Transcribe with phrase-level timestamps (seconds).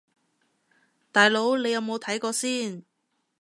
[1.11, 2.83] 大佬你有冇睇過先